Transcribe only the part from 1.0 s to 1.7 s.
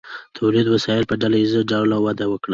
په ډله ایز